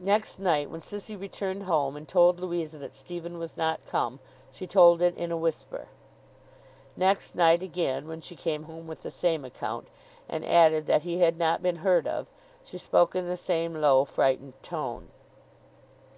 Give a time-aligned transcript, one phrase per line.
[0.00, 4.18] Next night, when Sissy returned home and told Louisa that Stephen was not come,
[4.50, 5.88] she told it in a whisper.
[6.96, 9.88] Next night again, when she came home with the same account,
[10.26, 12.28] and added that he had not been heard of,
[12.64, 15.08] she spoke in the same low frightened tone.